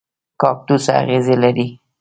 کاکتوس 0.41 0.85
اغزي 0.99 1.35
لري 1.43 1.67